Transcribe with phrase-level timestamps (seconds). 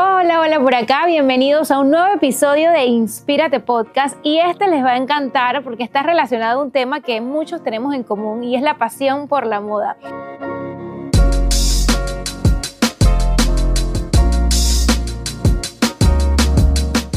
[0.00, 4.84] Hola, hola por acá, bienvenidos a un nuevo episodio de Inspírate Podcast y este les
[4.84, 8.54] va a encantar porque está relacionado a un tema que muchos tenemos en común y
[8.54, 9.96] es la pasión por la moda.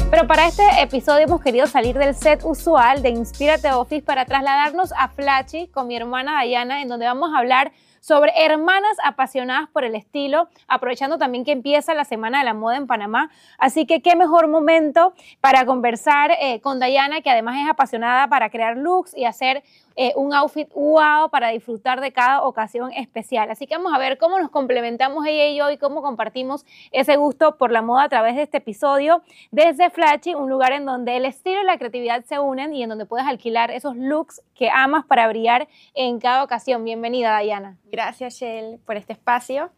[0.09, 4.91] Pero para este episodio hemos querido salir del set usual de Inspírate Office para trasladarnos
[4.97, 7.71] a Flachi con mi hermana Dayana, en donde vamos a hablar
[8.01, 12.75] sobre hermanas apasionadas por el estilo, aprovechando también que empieza la Semana de la Moda
[12.75, 13.31] en Panamá.
[13.57, 18.49] Así que qué mejor momento para conversar eh, con Dayana, que además es apasionada para
[18.49, 19.63] crear looks y hacer
[19.95, 23.49] eh, un outfit wow para disfrutar de cada ocasión especial.
[23.51, 27.15] Así que vamos a ver cómo nos complementamos ella y yo y cómo compartimos ese
[27.17, 31.17] gusto por la moda a través de este episodio desde Flashy, un lugar en donde
[31.17, 34.69] el estilo y la creatividad se unen y en donde puedes alquilar esos looks que
[34.69, 36.83] amas para brillar en cada ocasión.
[36.83, 37.77] Bienvenida, Dayana.
[37.85, 39.71] Gracias, Shell, por este espacio.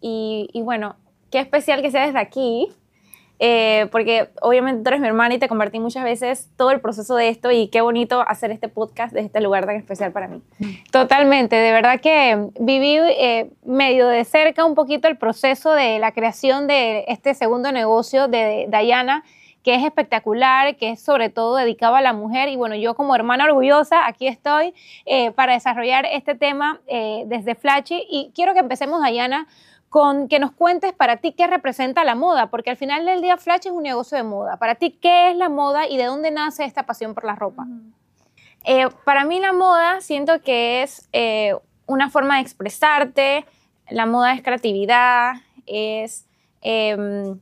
[0.00, 0.96] Y, y bueno,
[1.30, 2.72] qué especial que sea desde aquí
[3.38, 7.16] eh, porque obviamente tú eres mi hermana y te compartí muchas veces todo el proceso
[7.16, 10.42] de esto y qué bonito hacer este podcast de este lugar tan especial para mí.
[10.90, 16.12] Totalmente, de verdad que viví eh, medio de cerca un poquito el proceso de la
[16.12, 19.24] creación de este segundo negocio de Dayana
[19.62, 22.48] que es espectacular, que es sobre todo dedicado a la mujer.
[22.48, 24.72] Y bueno, yo como hermana orgullosa, aquí estoy
[25.06, 28.06] eh, para desarrollar este tema desde Flashy.
[28.08, 29.48] Y quiero que empecemos, Dayana,
[29.88, 33.36] con que nos cuentes para ti qué representa la moda, porque al final del día
[33.36, 34.56] Flash es un negocio de moda.
[34.56, 37.66] Para ti, ¿qué es la moda y de dónde nace esta pasión por la ropa?
[38.64, 41.54] Eh, para mí la moda siento que es eh,
[41.86, 43.46] una forma de expresarte,
[43.88, 45.34] la moda es creatividad,
[45.66, 46.26] es,
[46.62, 47.38] em,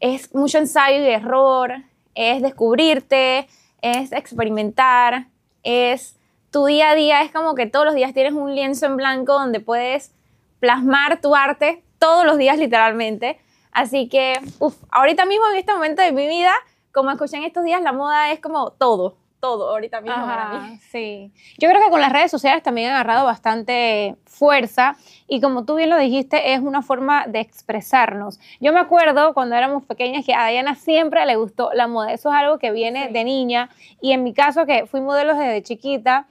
[0.00, 1.72] es mucho ensayo y error,
[2.16, 3.46] es descubrirte,
[3.80, 5.28] es experimentar,
[5.62, 6.16] es
[6.50, 9.34] tu día a día, es como que todos los días tienes un lienzo en blanco
[9.34, 10.15] donde puedes
[10.60, 13.38] plasmar tu arte todos los días literalmente.
[13.72, 16.52] Así que, uff, ahorita mismo en este momento de mi vida,
[16.92, 20.78] como escuché en estos días, la moda es como todo, todo ahorita mismo para mí.
[20.90, 21.30] Sí.
[21.58, 24.96] Yo creo que con las redes sociales también ha agarrado bastante fuerza
[25.28, 28.40] y como tú bien lo dijiste, es una forma de expresarnos.
[28.60, 32.12] Yo me acuerdo cuando éramos pequeñas que a Diana siempre le gustó la moda.
[32.12, 33.68] Eso es algo que viene de niña
[34.00, 36.26] y en mi caso que fui modelo desde chiquita,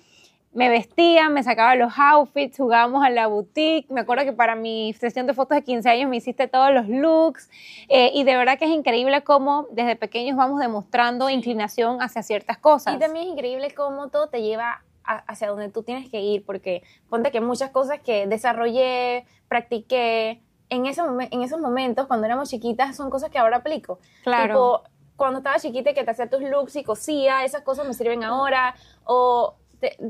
[0.56, 3.92] me vestía, me sacaba los outfits, jugábamos a la boutique.
[3.92, 6.88] Me acuerdo que para mi sesión de fotos de 15 años me hiciste todos los
[6.88, 7.50] looks.
[7.90, 12.58] Eh, y de verdad que es increíble cómo desde pequeños vamos demostrando inclinación hacia ciertas
[12.58, 12.96] cosas.
[12.96, 16.84] Y también es increíble cómo todo te lleva hacia donde tú tienes que ir, porque
[17.10, 21.02] ponte que muchas cosas que desarrollé, practiqué, en, ese
[21.32, 24.00] en esos momentos, cuando éramos chiquitas, son cosas que ahora aplico.
[24.24, 24.82] Claro.
[24.82, 28.24] Tipo, cuando estaba chiquita que te hacía tus looks y cosía, esas cosas me sirven
[28.24, 28.76] ahora.
[29.04, 29.56] O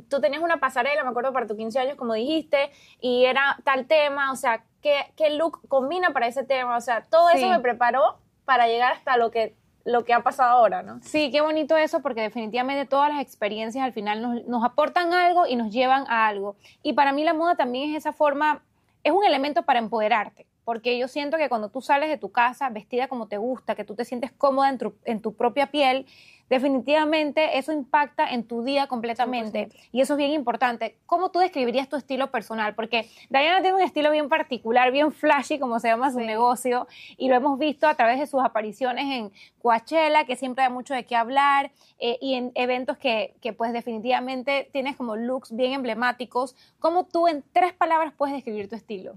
[0.09, 3.86] tú tenías una pasarela, me acuerdo, para tus 15 años, como dijiste, y era tal
[3.88, 6.78] tema, o sea, ¿qué, qué look combina para ese tema?
[6.78, 9.56] O sea, todo eso me preparó para llegar hasta lo que
[9.86, 11.00] lo que ha pasado ahora, ¿no?
[11.03, 15.46] Sí, qué bonito eso, porque definitivamente todas las experiencias al final nos, nos, aportan algo
[15.46, 16.56] y nos llevan a algo.
[16.81, 18.63] Y para mí la moda también es esa forma,
[19.03, 22.69] es un elemento para empoderarte, porque yo siento que cuando tú sales de tu casa
[22.69, 26.07] vestida como te gusta, que tú te sientes cómoda en tu, en tu propia piel,
[26.49, 30.97] definitivamente eso impacta en tu día completamente y eso es bien importante.
[31.05, 32.75] ¿Cómo tú describirías tu estilo personal?
[32.75, 36.87] Porque Diana tiene un estilo bien particular, bien flashy, como se llama su negocio,
[37.17, 40.93] y lo hemos visto a través de sus apariciones en Coachella, que siempre hay mucho
[40.93, 45.73] de qué hablar, eh, y en eventos que, que pues definitivamente tienes como looks bien
[45.73, 46.55] emblemáticos.
[46.79, 49.15] ¿Cómo tú en tres palabras puedes describir tu estilo?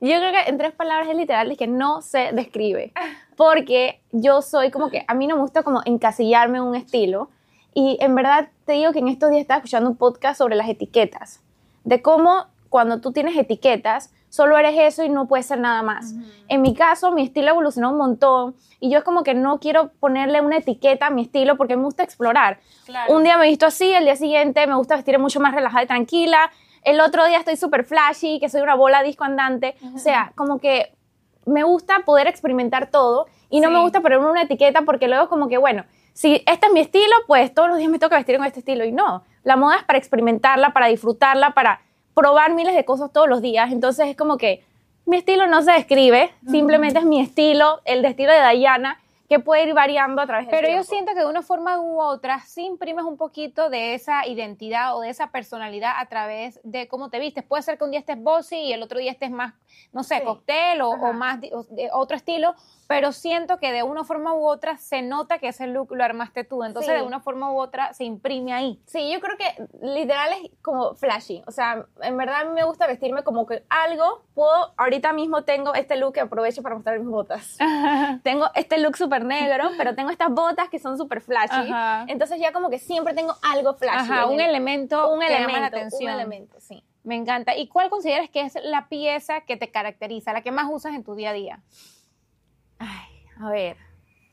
[0.00, 2.92] Yo creo que en tres palabras es literal, es que no se describe.
[3.36, 7.28] Porque yo soy como que, a mí no me gusta como encasillarme en un estilo.
[7.74, 10.68] Y en verdad te digo que en estos días estaba escuchando un podcast sobre las
[10.68, 11.42] etiquetas.
[11.84, 16.14] De cómo cuando tú tienes etiquetas, solo eres eso y no puedes ser nada más.
[16.48, 19.90] En mi caso, mi estilo evolucionó un montón y yo es como que no quiero
[20.00, 22.60] ponerle una etiqueta a mi estilo porque me gusta explorar.
[23.08, 25.86] Un día me visto así, el día siguiente me gusta vestir mucho más relajada y
[25.86, 26.50] tranquila,
[26.82, 29.76] el otro día estoy súper flashy, que soy una bola disco andante.
[29.94, 30.94] O sea, como que
[31.46, 35.48] me gusta poder experimentar todo y no me gusta ponerme una etiqueta porque luego como
[35.48, 38.46] que, bueno, si este es mi estilo, pues todos los días me toca vestir con
[38.46, 38.84] este estilo.
[38.84, 41.80] Y no, la moda es para experimentarla, para disfrutarla, para
[42.14, 43.72] probar miles de cosas todos los días.
[43.72, 44.64] Entonces es como que
[45.06, 49.00] mi estilo no se describe, simplemente es mi estilo, el de estilo de Diana
[49.30, 50.90] que puede ir variando a través del Pero yo tiempo.
[50.90, 55.02] siento que de una forma u otra sí imprimes un poquito de esa identidad o
[55.02, 57.44] de esa personalidad a través de cómo te vistes.
[57.44, 59.54] Puede ser que un día estés bossy y el otro día estés más,
[59.92, 60.24] no sé, Sí.
[60.24, 62.56] cóctel o, o más o de otro estilo,
[62.88, 66.42] pero siento que de una forma u otra se nota que ese look lo armaste
[66.42, 66.64] tú.
[66.64, 67.00] Entonces Sí.
[67.00, 68.82] de una forma u otra se imprime ahí.
[68.86, 69.46] Sí, yo creo que
[69.80, 71.44] literal es como flashy.
[71.46, 74.24] O sea, en verdad a mí me gusta vestirme como que algo.
[74.34, 77.56] Puedo, ahorita mismo tengo este look que aprovecho para mostrar mis botas.
[78.24, 81.70] tengo este look súper negro, pero tengo estas botas que son súper flashy.
[81.72, 82.04] Ajá.
[82.08, 84.12] Entonces ya como que siempre tengo algo flashy.
[84.12, 86.02] Ajá, un el- elemento un que llama elemento, la atención.
[86.02, 86.82] un elemento, sí.
[87.02, 87.56] Me encanta.
[87.56, 91.02] ¿Y cuál consideras que es la pieza que te caracteriza, la que más usas en
[91.02, 91.60] tu día a día?
[92.78, 93.76] Ay, a ver.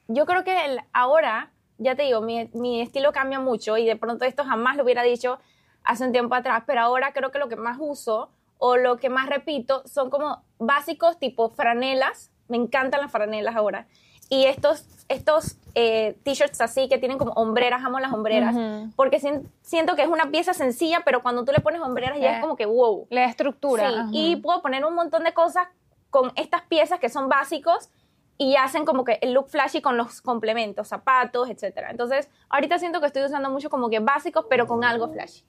[0.07, 3.95] Yo creo que el- ahora, ya te digo, mi, mi estilo cambia mucho y de
[3.95, 5.39] pronto esto jamás lo hubiera dicho
[5.83, 9.09] hace un tiempo atrás, pero ahora creo que lo que más uso o lo que
[9.09, 12.31] más repito son como básicos tipo franelas.
[12.49, 13.87] Me encantan las franelas ahora.
[14.29, 18.91] Y estos, estos eh, t-shirts así que tienen como hombreras, amo las hombreras, Ujú.
[18.95, 22.31] porque sien- siento que es una pieza sencilla, pero cuando tú le pones hombreras ya
[22.31, 23.07] Eh, es como que wow.
[23.09, 23.87] La estructura.
[23.89, 24.09] Sí, ajá.
[24.11, 25.67] y puedo poner un montón de cosas
[26.09, 27.89] con estas piezas que son básicos
[28.37, 31.89] y hacen como que el look flashy con los complementos, zapatos, etcétera.
[31.91, 35.43] Entonces, ahorita siento que estoy usando mucho como que básicos, pero con algo flashy.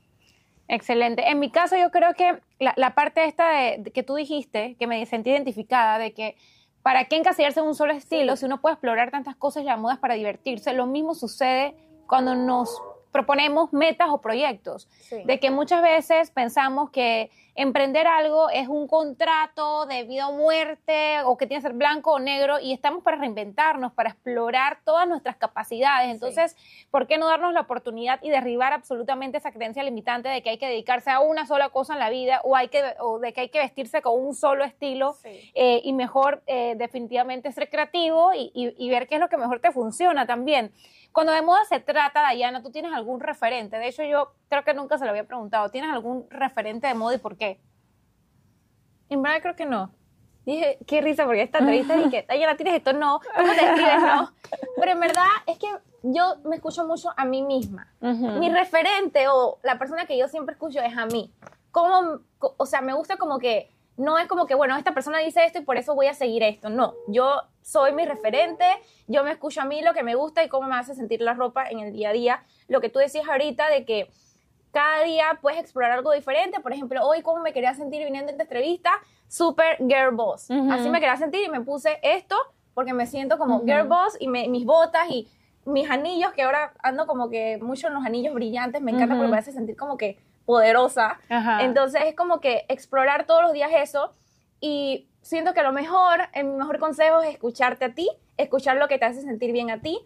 [0.69, 1.29] Excelente.
[1.29, 4.77] En mi caso, yo creo que la, la parte esta de, de que tú dijiste,
[4.79, 6.37] que me sentí identificada, de que
[6.89, 9.77] para qué encasillarse en un solo estilo si uno puede explorar tantas cosas y la
[9.77, 10.73] moda es para divertirse.
[10.73, 11.77] Lo mismo sucede
[12.07, 12.81] cuando nos
[13.19, 14.87] proponemos metas o proyectos.
[15.01, 15.23] Sí.
[15.25, 21.23] De que muchas veces pensamos que emprender algo es un contrato de vida o muerte
[21.25, 25.09] o que tiene que ser blanco o negro y estamos para reinventarnos, para explorar todas
[25.09, 26.09] nuestras capacidades.
[26.13, 26.57] Entonces,
[26.93, 30.59] ¿por qué no darnos la oportunidad y derribar absolutamente esa creencia limitante de que hay
[30.59, 33.41] que dedicarse a una sola cosa en la vida o, hay que, o de que
[33.41, 35.51] hay que vestirse con un solo estilo Sí.
[35.55, 39.37] eh, y mejor eh, definitivamente ser creativo y, y- y ver qué es lo que
[39.37, 40.71] mejor te funciona también?
[41.19, 43.77] Cuando de moda se trata, Dayana, ¿tú tienes algún referente?
[43.77, 45.69] De hecho, yo creo que nunca se lo había preguntado.
[45.69, 47.61] ¿Tienes algún referente de moda y por qué?
[49.09, 49.91] En verdad creo que no.
[50.47, 53.19] Dije, qué risa, porque esta entrevista dije, ay, la tienes esto, no.
[53.37, 54.33] ¿Cómo te escribes, no?
[54.77, 55.67] Pero en verdad es que
[56.05, 57.93] yo me escucho mucho a mí misma.
[58.39, 61.35] Mi referente o la persona que yo siempre escucho es a mí.
[61.73, 65.19] Como, co- o sea, me gusta como que no es como que, bueno, esta persona
[65.19, 66.71] dice esto y por eso voy a seguir esto.
[66.71, 68.65] No, yo soy mi referente,
[69.09, 71.35] yo me escucho a mí lo que me gusta y cómo me hace sentir la
[71.35, 72.43] ropa en el día a día.
[72.69, 74.09] Lo que tú decías ahorita de que
[74.71, 76.61] cada día puedes explorar algo diferente.
[76.61, 78.93] Por ejemplo, hoy cómo me quería sentir viniendo a esta entrevista,
[79.27, 80.49] super girl boss.
[80.71, 82.37] Así me quería sentir y me puse esto
[82.75, 83.67] porque me siento como Ujú.
[83.67, 85.29] girl boss y me- mis botas y
[85.65, 89.23] mis anillos, que ahora ando como que mucho en los anillos brillantes, me encanta Ujú.
[89.25, 90.19] porque me hace sentir como que
[90.49, 91.21] poderosa.
[91.29, 91.63] Ajá.
[91.63, 94.15] Entonces es como que explorar todos los días eso
[94.63, 98.09] y siento que lo mejor, el mejor consejo es escucharte a ti,
[98.39, 99.99] escuchar lo que te hace sentir bien a ti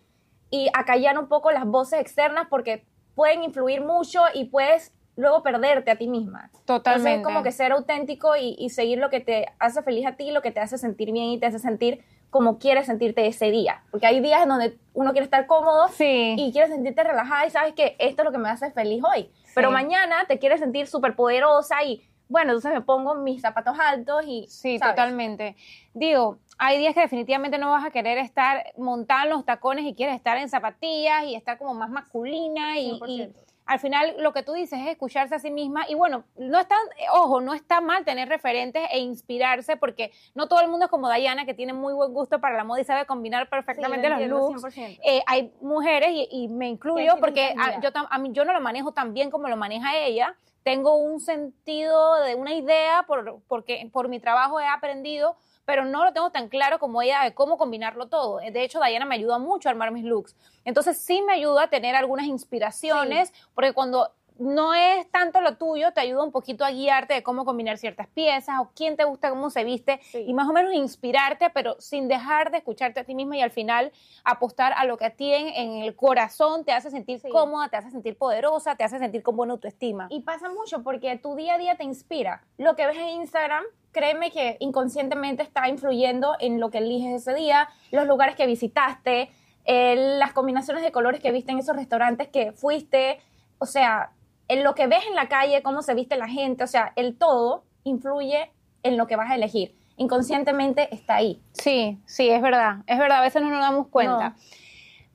[0.51, 2.85] y acallar un poco las voces externas porque
[3.15, 6.51] pueden influir mucho y puedes luego perderte a ti misma.
[6.65, 7.11] Totalmente.
[7.11, 10.33] Entonces, como que ser auténtico y, y seguir lo que te hace feliz a ti,
[10.33, 13.85] lo que te hace sentir bien y te hace sentir como quieres sentirte ese día.
[13.93, 16.35] Porque hay días en donde uno quiere estar cómodo Sí.
[16.39, 19.31] y quieres sentirte relajada y sabes que esto es lo que me hace feliz hoy.
[19.55, 24.25] Pero mañana te quieres sentir súper poderosa y, bueno, entonces me pongo mis zapatos altos
[24.27, 24.47] y...
[24.49, 24.95] Sí, ¿sabes?
[24.95, 25.57] totalmente.
[25.95, 29.95] Digo, hay días que definitivamente no vas a querer estar montada en los tacones y
[29.95, 33.09] quieres estar en zapatillas y estar como más masculina y, 100%.
[33.09, 36.61] y al final lo que tú dices es escucharse a sí misma y bueno, no
[36.61, 36.77] está,
[37.13, 41.09] ojo, no está mal tener referentes e inspirarse porque no todo el mundo es como
[41.09, 44.39] Dayana que tiene muy buen gusto para la moda y sabe combinar perfectamente Sí, lo
[44.39, 44.77] los looks.
[44.77, 45.01] 100%.
[45.03, 47.91] Eh, hay mujeres y, y me incluyo porque a, entendía.
[47.95, 50.37] yo, a mí, yo no lo manejo tan bien como lo maneja ella.
[50.63, 56.05] Tengo un sentido de una idea por, porque por mi trabajo he aprendido, pero no
[56.05, 58.39] lo tengo tan claro como ella de cómo combinarlo todo.
[58.39, 60.37] De hecho, Diana me ayuda mucho a armar mis looks.
[60.65, 65.93] Entonces sí me ayuda a tener algunas inspiraciones, porque cuando no es tanto lo tuyo,
[65.93, 69.31] te ayuda un poquito a guiarte de cómo combinar ciertas piezas o quién te gusta
[69.31, 70.25] cómo se viste Sí.
[70.27, 73.51] y más o menos inspirarte, pero sin dejar de escucharte a ti misma y al
[73.51, 73.93] final
[74.25, 77.29] apostar a lo que a ti en, en el corazón te hace sentir Sí.
[77.31, 80.07] cómoda, te hace sentir poderosa, te hace sentir con buena autoestima.
[80.11, 82.43] Y pasa mucho porque tu día a día te inspira.
[82.59, 87.35] Lo que ves en Instagram, créeme que inconscientemente está influyendo en lo que eliges ese
[87.35, 89.31] día, los lugares que visitaste,
[89.65, 93.21] eh, las combinaciones de colores que viste en esos restaurantes que fuiste,
[93.59, 94.11] o sea,
[94.53, 97.17] en lo que ves en la calle, cómo se viste la gente, o sea, el
[97.17, 99.75] todo influye en lo que vas a elegir.
[99.97, 101.43] Inconscientemente está ahí.
[101.53, 104.31] Sí, sí, es verdad, es verdad, a veces no nos damos cuenta.
[104.31, 104.35] No.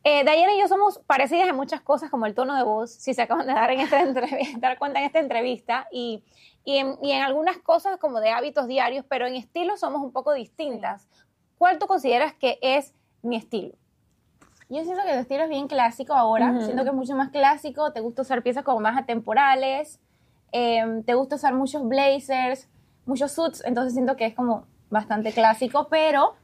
[0.03, 3.13] Eh, Dayana y yo somos parecidas en muchas cosas, como el tono de voz, si
[3.13, 4.03] se acaban de dar, en esta
[4.57, 6.23] dar cuenta en esta entrevista, y,
[6.63, 10.11] y, en, y en algunas cosas como de hábitos diarios, pero en estilo somos un
[10.11, 11.07] poco distintas.
[11.59, 13.75] ¿Cuál tú consideras que es mi estilo?
[14.69, 16.59] Yo siento que tu estilo es bien clásico ahora.
[16.61, 17.93] Siento que es mucho más clásico.
[17.93, 19.99] Te gusta usar piezas como más atemporales.
[20.53, 22.69] em, te gusta usar muchos blazers,
[23.05, 23.61] muchos suits.
[23.65, 26.35] Entonces siento que es como bastante clásico, pero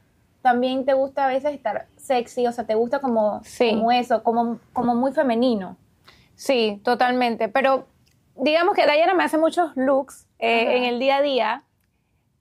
[0.42, 2.46] también te gusta a veces estar sexy.
[2.46, 3.70] O sea, te gusta como, Sí.
[3.70, 5.76] como eso, como, como muy femenino.
[6.34, 7.48] Sí, totalmente.
[7.48, 7.86] Pero
[8.36, 11.62] digamos que Diana me hace muchos looks eh, en el día a día.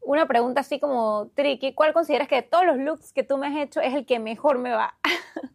[0.02, 1.74] Una pregunta así como tricky.
[1.74, 4.20] ¿Cuál consideras que de todos los looks que tú me has hecho es el que
[4.20, 4.96] mejor me va?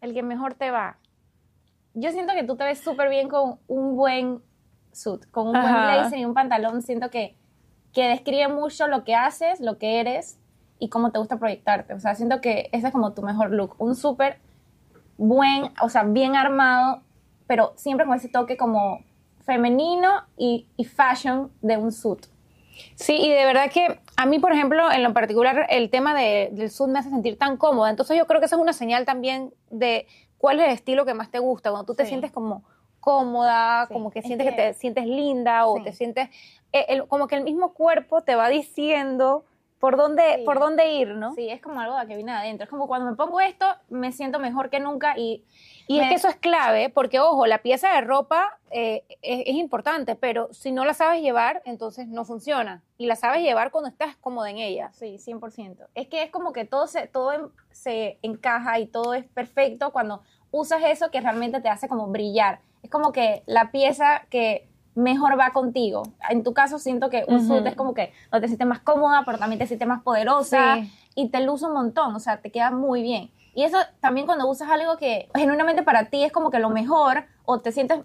[0.00, 0.98] El que mejor te va.
[1.94, 4.42] Yo siento que tú te ves súper bien con un buen
[4.92, 6.82] suit, con un buen blazer y un pantalón.
[6.82, 7.36] Siento que,
[7.92, 10.38] que describe mucho lo que haces, lo que eres
[10.78, 11.94] y cómo te gusta proyectarte.
[11.94, 13.74] O sea, siento que ese es como tu mejor look.
[13.78, 14.38] Un súper
[15.18, 17.02] buen, o sea, bien armado,
[17.46, 19.04] pero siempre con ese toque como
[19.44, 22.26] femenino y, y fashion de un suit.
[22.94, 26.50] Sí, y de verdad que a mí, por ejemplo, en lo particular, el tema de-
[26.52, 27.90] del sud me hace sentir tan cómoda.
[27.90, 30.06] Entonces yo creo que esa es una señal también de
[30.38, 31.70] cuál es el estilo que más te gusta.
[31.70, 32.08] Cuando tú te Sí.
[32.10, 32.62] sientes como
[33.00, 34.54] cómoda, Sí, como que es sientes que...
[34.56, 35.84] que- te sientes linda o Sí.
[35.84, 36.28] te sientes...
[36.72, 39.44] eh, el- como que el mismo cuerpo te va diciendo
[39.80, 41.34] por dónde, por dónde ir, ¿no?
[41.34, 42.64] Sí, es como algo que viene adentro.
[42.64, 45.44] Es como cuando me pongo esto, me siento mejor que nunca y...
[45.90, 49.40] Y es me- que eso es clave, porque ojo, la pieza de ropa eh, es,
[49.46, 52.82] es importante, pero si no la sabes llevar, entonces no funciona.
[52.96, 54.90] Y la sabes llevar cuando estás cómoda en ella.
[54.92, 55.86] Sí, 100%.
[55.94, 60.22] Es que es como que todo se, todo se encaja y todo es perfecto cuando
[60.52, 62.60] usas eso que realmente te hace como brillar.
[62.82, 66.02] Es como que la pieza que mejor va contigo.
[66.28, 69.22] En tu caso siento que un suit es como que no te sientes más cómoda,
[69.24, 70.92] pero también te sientes más poderosa Sí.
[71.14, 73.30] y te luce un montón, o sea, te queda muy bien.
[73.54, 77.24] Y eso también cuando usas algo que genuinamente para ti es como que lo mejor
[77.44, 78.00] o te sientes,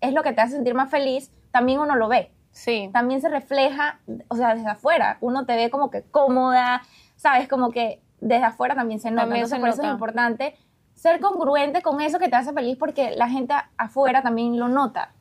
[0.00, 2.88] es lo que te hace sentir más feliz, también uno lo ve Sí.
[2.92, 3.98] también se refleja,
[4.28, 5.18] o sea, desde afuera.
[5.20, 6.82] Uno te ve como que cómoda,
[7.16, 7.48] ¿sabes?
[7.48, 9.22] Como que desde afuera también se nota.
[9.22, 9.88] También Entonces, se por eso nota.
[9.88, 10.56] es importante
[10.94, 15.12] ser congruente con eso que te hace feliz porque la gente afuera también lo nota.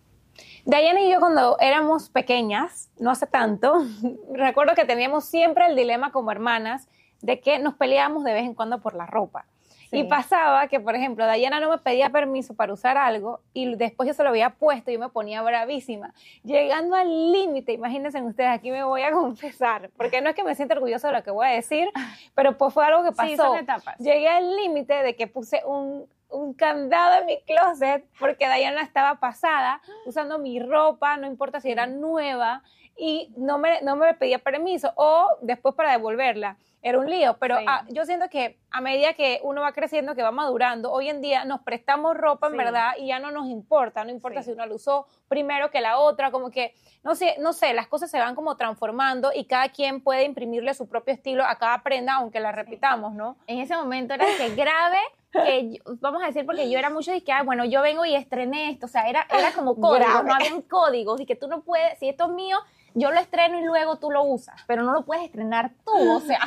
[0.65, 3.83] Diana y yo cuando éramos pequeñas, no hace tanto,
[4.33, 6.87] recuerdo que teníamos siempre el dilema como hermanas
[7.21, 9.45] de que nos peleábamos de vez en cuando por la ropa.
[9.93, 9.99] Sí.
[9.99, 14.07] Y pasaba que, por ejemplo, Diana no me pedía permiso para usar algo y después
[14.07, 16.13] yo se lo había puesto y yo me ponía bravísima.
[16.43, 20.55] Llegando al límite, imagínense ustedes, aquí me voy a confesar, porque no es que me
[20.55, 21.89] sienta orgullosa de lo que voy a decir,
[22.33, 23.29] pero pues fue algo que pasó.
[23.29, 23.97] Sí, son etapas.
[23.99, 29.19] Llegué al límite de que puse un, un candado en mi closet porque Diana estaba
[29.19, 32.63] pasada usando mi ropa, no importa si era nueva,
[32.97, 36.57] y no me, no me pedía permiso o después para devolverla.
[36.85, 37.65] Era un lío, pero Sí.
[37.91, 41.45] yo siento que a medida que uno va creciendo, que va madurando, hoy en día
[41.45, 42.57] nos prestamos ropa en Sí.
[42.57, 44.47] verdad y ya no nos importa, no importa Sí.
[44.47, 47.87] si uno la usó primero que la otra, como que, no sé, no sé, las
[47.87, 51.81] cosas se van como transformando y cada quien puede imprimirle su propio estilo a cada
[51.83, 53.37] prenda, aunque la repitamos, ¿no?
[53.47, 54.99] En ese momento era que grave,
[55.31, 58.03] que yo- vamos a decir, porque yo era mucho de que, ah, bueno, yo vengo
[58.03, 60.27] y estrené esto, o sea, era, era como códigos, Grave.
[60.27, 62.57] no habían códigos, y que tú no puedes, si esto es mío,
[62.93, 66.19] yo lo estreno y luego tú lo usas, pero no lo puedes estrenar tú, o
[66.21, 66.39] sea,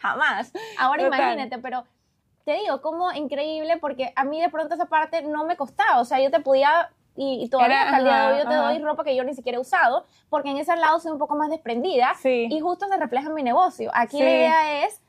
[0.00, 0.52] jamás.
[0.78, 1.20] Ahora Total.
[1.20, 1.84] imagínate, pero
[2.44, 6.04] te digo, como increíble, porque a mí de pronto esa parte no me costaba, o
[6.04, 6.90] sea, yo te podía...
[7.16, 8.64] Y, y todavía Era- hasta el día de hoy yo te ajá.
[8.72, 11.36] doy ropa que yo ni siquiera he usado, porque en ese lado soy un poco
[11.36, 12.48] más desprendida Sí.
[12.50, 13.92] y justo se refleja en mi negocio.
[13.94, 14.22] Aquí Sí.
[14.24, 15.00] la idea es,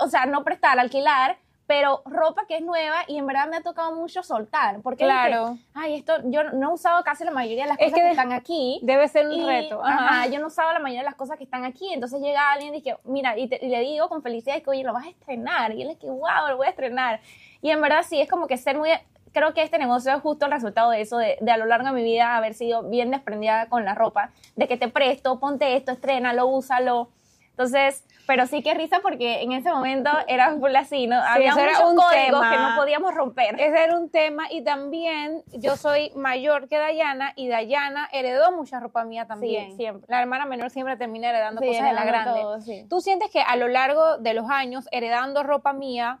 [0.00, 1.36] o sea, no prestar, alquilar,
[1.68, 4.80] pero ropa que es nueva y en verdad me ha tocado mucho soltar.
[4.80, 5.58] Porque Claro.
[5.74, 8.32] ay, esto, yo no he usado casi la mayoría de las Es cosas que están
[8.32, 8.80] aquí.
[8.82, 9.84] Debe ser un Y, reto.
[9.84, 10.08] Ajá.
[10.22, 10.26] Ajá.
[10.28, 11.92] yo no he usado la mayoría de las cosas que están aquí.
[11.92, 14.82] Entonces llega alguien y dice, mira, y, te- y le digo con felicidad que, oye,
[14.82, 15.72] lo vas a estrenar.
[15.74, 17.20] Y él es que, wow, lo voy a estrenar.
[17.60, 18.88] Y en verdad sí, es como que ser muy...
[19.34, 21.88] Creo que este negocio es justo el resultado de eso, de, de a lo largo
[21.88, 25.76] de mi vida haber sido bien desprendida con la ropa, de que te presto, ponte
[25.76, 27.10] esto, estrénalo, úsalo.
[27.58, 31.16] Entonces, pero sí que risa porque en ese momento era full así, ¿no?
[31.20, 32.50] Había eso era un códigos tema.
[32.52, 33.56] que no podíamos romper.
[33.60, 38.78] Ese era un tema y también yo soy mayor que Dayana y Dayana heredó mucha
[38.78, 39.70] ropa mía también.
[39.72, 40.06] Sí, siempre.
[40.08, 42.40] La hermana menor siempre termina heredando Sí, cosas de la grande.
[42.40, 42.86] todo, sí.
[42.88, 46.20] ¿Tú sientes que a lo largo de los años heredando ropa mía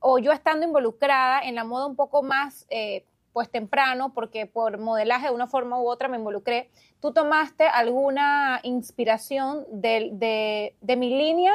[0.00, 3.04] o yo estando involucrada en la moda un poco más eh,
[3.34, 8.60] pues temprano, porque por modelaje de una forma u otra me involucré, ¿tú tomaste alguna
[8.62, 11.52] inspiración de, de- de mi línea?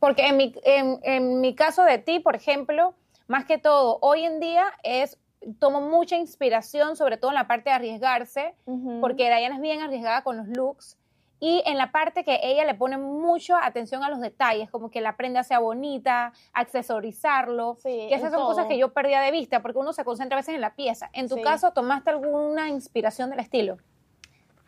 [0.00, 2.94] Porque en mi, en, en mi caso de ti, por ejemplo,
[3.28, 5.16] más que todo, hoy en día es
[5.60, 8.54] tomo mucha inspiración, sobre todo en la parte de arriesgarse,
[9.00, 10.98] porque Diana es bien arriesgada con los looks.
[11.44, 15.00] Y en la parte que ella le pone mucho atención a los detalles, como que
[15.00, 18.68] la prenda sea bonita, accesorizarlo, Sí, que esas son cosas todo.
[18.68, 21.10] que yo perdía de vista, porque uno se concentra a veces en la pieza.
[21.12, 21.42] En tu Sí.
[21.42, 23.78] caso, ¿tomaste alguna inspiración del estilo?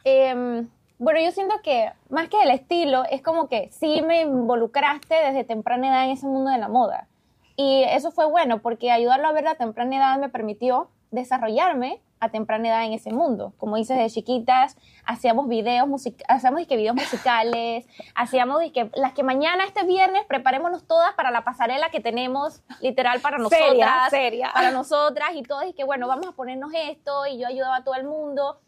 [0.02, 5.14] Em, bueno, yo siento que más que el estilo, es como que sí me involucraste
[5.14, 7.06] desde temprana edad en ese mundo de la moda.
[7.56, 12.30] Y eso fue bueno porque ayudarlo a ver a temprana edad me permitió desarrollarme a
[12.30, 13.52] temprana edad en ese mundo.
[13.58, 15.88] Como dices, de chiquitas hacíamos videos,
[16.28, 21.44] hacíamos que videos musicales, hacíamos que las que mañana, este viernes, preparémonos todas para la
[21.44, 24.10] pasarela que tenemos, literal, para nosotras.
[24.10, 27.76] Seria, Para nosotras y todas, y que bueno, vamos a ponernos esto, y yo ayudaba
[27.76, 28.58] a todo el mundo.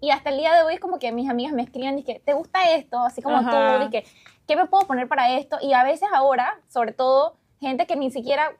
[0.00, 2.18] Y hasta el día de hoy es como que mis amigas me escriben y que,
[2.18, 2.98] ¿te gusta esto?
[2.98, 4.04] Así como tú, y que,
[4.48, 5.58] ¿qué me puedo poner para esto?
[5.62, 8.52] Y a veces ahora, sobre todo, gente que ni siquiera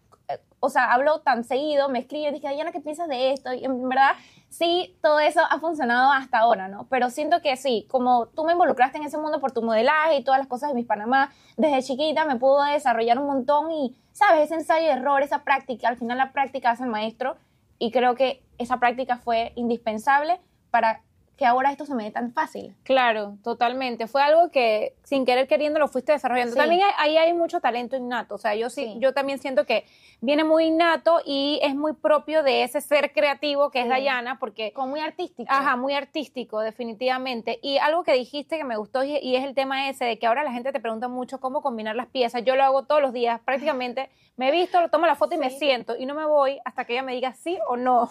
[0.61, 3.53] o sea, hablo tan seguido, me escribe, dije, Diana, ¿qué piensas de esto?
[3.53, 4.13] Y en verdad,
[4.49, 6.87] sí, todo eso ha funcionado hasta ahora, ¿no?
[6.89, 10.25] Pero siento que sí, como tú me involucraste en ese mundo por tu modelaje y
[10.25, 14.45] todas las cosas de mis Panamá, desde chiquita me pudo desarrollar un montón y, ¿sabes?
[14.45, 17.37] Ese ensayo de error, esa práctica, al final la práctica hace el maestro
[17.79, 21.03] y creo que esa práctica fue indispensable para
[21.37, 22.75] que ahora esto se me dé tan fácil.
[22.85, 24.07] Claro, totalmente.
[24.07, 26.55] Fue algo que sin querer queriendo lo fuiste desarrollando.
[26.55, 28.35] También ahí hay, mucho talento innato.
[28.35, 29.85] O sea, yo sí, yo también siento que
[30.21, 34.73] viene muy innato y es muy propio de ese ser creativo que es Dayana, porque...
[34.73, 35.51] Como muy artístico.
[35.51, 37.59] Ajá, muy artístico, definitivamente.
[37.63, 40.45] Y algo que dijiste que me gustó y, es el tema ese de que ahora
[40.45, 42.45] la gente te pregunta mucho cómo combinar las piezas.
[42.45, 44.11] Yo lo hago todos los días, prácticamente.
[44.37, 46.95] Me he visto, tomo la foto y me siento y no me voy hasta que
[46.95, 48.11] ella me diga sí o no.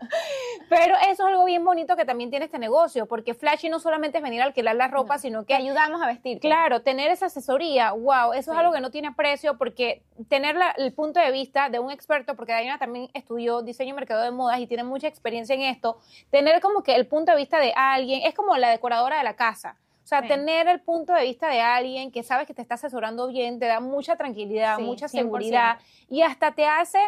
[0.68, 4.18] Pero eso es algo bien bonito que también tiene este negocio, porque Flashy no solamente
[4.18, 5.54] es venir a alquilar la ropa, sino que...
[5.54, 6.40] ayudamos a vestir.
[6.40, 10.92] Claro, tener esa asesoría, wow, eso es algo que no tiene precio, porque tener el
[10.92, 14.58] punto de vista de un experto, porque Diana también estudió diseño y mercado de modas
[14.58, 15.98] y tiene mucha experiencia en esto,
[16.30, 19.36] tener como que el punto de vista de alguien, es como la decoradora de la
[19.36, 19.76] casa.
[20.02, 23.28] O sea, tener el punto de vista de alguien que sabes que te está asesorando
[23.28, 25.78] bien, te da mucha tranquilidad, mucha seguridad
[26.08, 26.98] y hasta te hace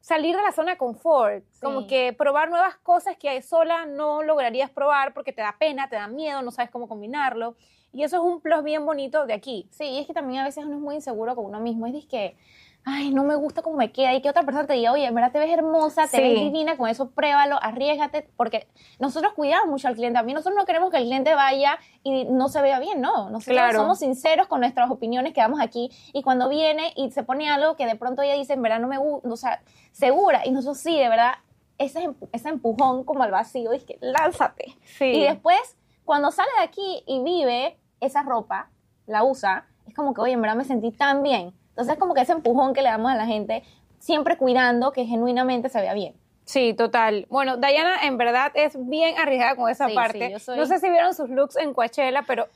[0.00, 4.70] salir de la zona de confort, como que probar nuevas cosas que sola no lograrías
[4.70, 7.56] probar porque te da pena, te da miedo, no sabes cómo combinarlo.
[7.92, 9.68] Y eso es un plus bien bonito de aquí.
[9.70, 11.86] Sí, y es que también a veces uno es muy inseguro con uno mismo.
[11.86, 12.36] Es que
[12.84, 15.14] ay, no me gusta cómo me queda, y que otra persona te diga, oye, en
[15.14, 18.68] verdad te ves hermosa, te ves divina, con eso pruébalo, arriesgate, porque
[18.98, 22.24] nosotros cuidamos mucho al cliente, a mí nosotros no queremos que el cliente vaya y
[22.24, 26.22] no se vea bien, no, nosotros somos sinceros con nuestras opiniones que damos aquí, y
[26.22, 28.98] cuando viene y se pone algo que de pronto ella dice, en verdad no me
[28.98, 31.34] gusta, o sea, segura, y nosotros sí, de verdad,
[31.78, 34.76] ese, ese empujón como al vacío, es que lánzate.
[35.00, 38.70] Y después, cuando sale de aquí y vive esa ropa,
[39.06, 42.20] la usa, es como que, oye, en verdad me sentí tan bien entonces, como que
[42.20, 43.62] ese empujón que le damos a la gente,
[43.98, 46.14] siempre cuidando que genuinamente se vea bien.
[46.44, 47.26] Sí, total.
[47.30, 50.36] Bueno, Diana en verdad es bien arriesgada con esa parte.
[50.48, 52.48] No sé si vieron sus looks en Coachella, pero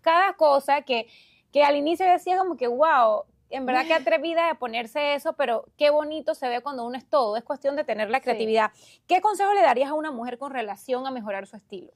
[0.00, 1.08] cada cosa que,
[1.52, 5.66] que al inicio decía como que, wow, en verdad qué atrevida de ponerse eso, pero
[5.76, 7.36] qué bonito se ve cuando uno es todo.
[7.36, 8.70] Es cuestión de tener la creatividad.
[9.06, 11.92] ¿Qué consejo le darías a una mujer con relación a mejorar su estilo?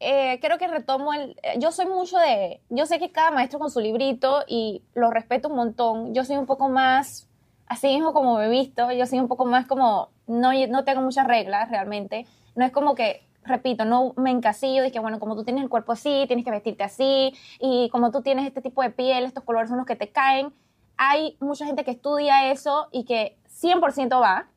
[0.00, 1.36] Eh, creo que retomo el...
[1.42, 2.60] Eh, yo soy mucho de...
[2.68, 6.14] Yo sé que cada maestro con su librito y lo respeto un montón.
[6.14, 7.28] Yo soy un poco más,
[7.66, 10.10] así mismo como me he visto, yo soy un poco más como...
[10.26, 12.26] No, no tengo muchas reglas realmente.
[12.56, 15.70] No es como que, repito, no me encasillo de que, bueno, como tú tienes el
[15.70, 19.44] cuerpo así, tienes que vestirte así, y como tú tienes este tipo de piel, estos
[19.44, 20.52] colores son los que te caen.
[20.96, 24.48] Hay mucha gente que estudia eso y que 100% va,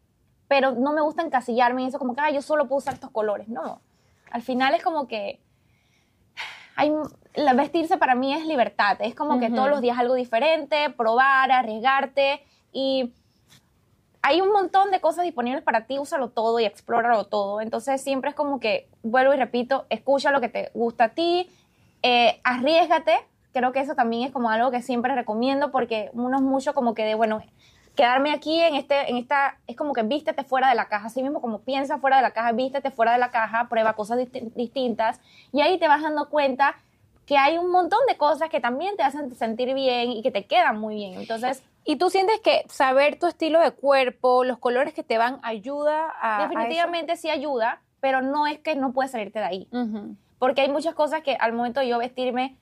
[0.48, 3.12] pero no me gusta encasillarme en eso como que, ah, yo solo puedo usar estos
[3.12, 3.48] colores.
[3.48, 3.82] No,
[4.32, 5.40] al final es como que
[6.76, 6.92] hay,
[7.36, 11.52] la vestirse para mí es libertad, es como que todos los días algo diferente, probar,
[11.52, 13.14] arriesgarte y
[14.22, 17.62] hay un montón de cosas disponibles para ti, úsalo todo y explóralo todo.
[17.62, 21.50] Entonces siempre es como que, vuelvo y repito, escucha lo que te gusta a ti,
[22.04, 23.14] eh, arriesgate.
[23.54, 26.94] Creo que eso también es como algo que siempre recomiendo porque uno es mucho como
[26.94, 27.42] que de, bueno,
[28.00, 31.22] quedarme aquí en este, en esta, es como que vístete fuera de la caja, así
[31.22, 34.20] mismo como piensa fuera de la caja, vístete fuera de la caja, prueba cosas
[34.56, 35.20] distintas
[35.52, 36.78] y ahí te vas dando cuenta
[37.26, 40.46] que hay un montón de cosas que también te hacen sentir bien y que te
[40.46, 41.16] quedan muy bien.
[41.16, 45.42] Entonces, ¿y tú sientes que saber tu estilo de cuerpo, los colores que te van,
[45.44, 46.48] ayuda a...
[46.48, 49.68] Definitivamente sí ayuda, pero no es que no puedes salirte de ahí.
[50.40, 52.56] Porque hay muchas cosas que al momento de yo vestirme,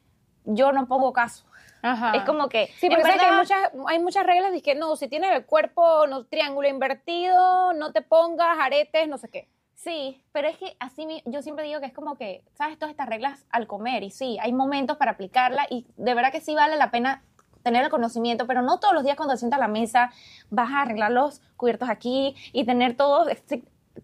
[0.46, 1.46] yo no pongo caso.
[1.84, 2.68] Es como que.
[2.78, 6.26] Sí, porque hay, muchas, hay muchas reglas de que no, si tienes el cuerpo no,
[6.26, 9.48] triángulo invertido, no te pongas aretes, no sé qué.
[9.76, 12.80] Sí, pero es que así yo siempre digo que es como que, ¿sabes?
[12.80, 16.42] Todas estas reglas al comer y sí, hay momentos para aplicarla y de verdad que
[16.42, 17.24] sí vale la pena
[17.62, 20.12] tener el conocimiento, pero no todos los días cuando te sientas a la mesa
[20.50, 23.28] vas a arreglar los cubiertos aquí y tener todo,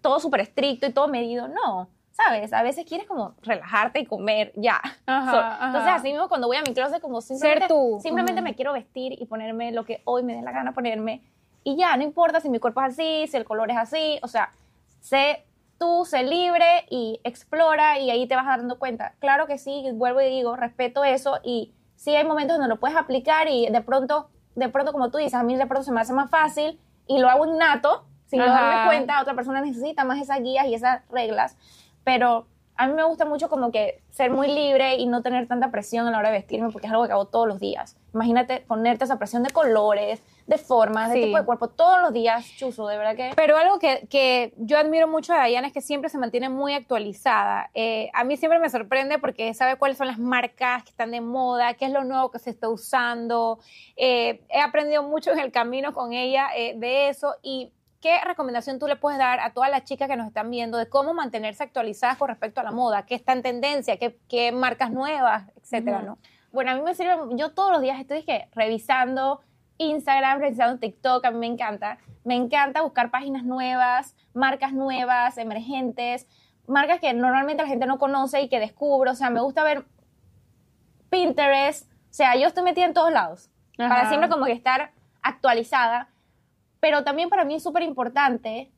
[0.01, 1.89] todo súper estricto y todo medido, no.
[2.13, 2.54] ¿Sabes?
[2.54, 4.82] A veces quieres como relajarte y comer ya.
[5.06, 7.99] Entonces, así mismo cuando voy a mi closet, como simplemente, tú.
[8.02, 11.21] simplemente me quiero vestir y ponerme lo que hoy me dé la gana ponerme.
[11.63, 14.28] Y ya, no importa si mi cuerpo es así, si el color es así, o
[14.28, 14.52] sea,
[15.02, 15.43] sé
[15.78, 19.13] tú, sé libre y explora y ahí te vas dando cuenta.
[19.19, 22.97] Claro que sí, vuelvo y digo, respeto eso y sí hay momentos donde lo puedes
[22.97, 26.02] aplicar y de pronto de pronto, como tú dices, a mí de pronto se me
[26.02, 28.86] hace más fácil y lo hago innato, sin yo darme Ajá.
[28.86, 31.58] cuenta, otra persona necesita más esas guías y esas reglas,
[32.03, 35.69] pero a mí me gusta mucho como que ser muy libre y no tener tanta
[35.69, 37.97] presión a la hora de vestirme porque es algo que hago todos los días.
[38.13, 42.45] Imagínate ponerte esa presión de colores, de formas, de tipo de cuerpo todos los días,
[42.57, 43.31] chuzo, de verdad que...
[43.35, 46.73] Pero algo que, que yo admiro mucho de Diana es que siempre se mantiene muy
[46.73, 47.69] actualizada.
[47.75, 51.21] Eh, a mí siempre me sorprende porque sabe cuáles son las marcas que están de
[51.21, 53.59] moda, qué es lo nuevo que se está usando.
[53.95, 57.71] Eh, he aprendido mucho en el camino con ella eh, de eso y
[58.03, 60.89] ¿qué recomendación tú le puedes dar a todas las chicas que nos están viendo de
[60.89, 63.05] cómo mantenerse actualizadas con respecto a la moda?
[63.05, 63.97] ¿Qué está en tendencia?
[63.97, 65.45] ¿Qué, qué marcas nuevas?
[65.55, 66.01] Etcétera.
[66.01, 66.17] ¿no?
[66.51, 69.39] Bueno, a mí me sirve, yo todos los días estoy que revisando
[69.77, 71.97] Instagram, revisando TikTok, a mí me encanta.
[72.25, 76.27] Me encanta buscar páginas nuevas, marcas nuevas, emergentes,
[76.67, 79.11] marcas que normalmente la gente no conoce y que descubro.
[79.11, 79.85] O sea, me gusta ver
[81.09, 81.89] Pinterest.
[81.89, 86.09] O sea, yo estoy metida en todos lados para siempre como que estar actualizada.
[86.83, 88.69] Pero también para mí es súper importante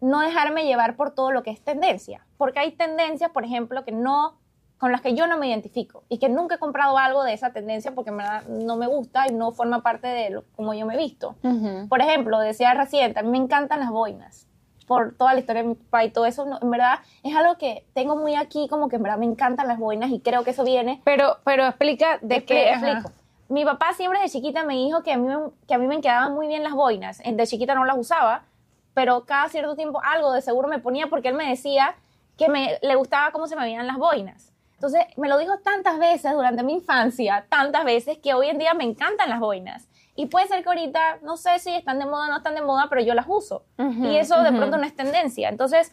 [0.00, 2.24] no dejarme llevar por todo lo que es tendencia.
[2.38, 4.38] Porque hay tendencias, por ejemplo, que no
[4.78, 7.52] con las que yo no me identifico y que nunca he comprado algo de esa
[7.52, 8.12] tendencia porque
[8.48, 11.34] no me gusta y no forma parte de lo, como yo me he visto.
[11.88, 14.46] Por ejemplo, decía reciente, a mí me encantan las boinas
[14.86, 17.56] por toda la historia de mi papá y todo eso, no, en verdad es algo
[17.58, 20.50] que tengo muy aquí, como que en verdad me encantan las boinas y creo que
[20.50, 22.70] eso viene Pero, pero explica de qué.
[22.70, 23.10] explico.
[23.52, 25.28] Mi papá siempre de chiquita me dijo que a mí,
[25.68, 27.20] que a mí me quedaban muy bien las boinas.
[27.22, 28.44] De chiquita no las usaba,
[28.94, 31.94] pero cada cierto tiempo algo de seguro me ponía porque él me decía
[32.38, 34.54] que me, le gustaba cómo se me veían las boinas.
[34.72, 38.72] Entonces, me lo dijo tantas veces durante mi infancia, tantas veces, que hoy en día
[38.72, 39.86] me encantan las boinas.
[40.16, 42.62] Y puede ser que ahorita, no sé si están de moda o no están de
[42.62, 43.66] moda, pero yo las uso.
[43.76, 45.50] Y eso de pronto no es tendencia.
[45.50, 45.92] Entonces,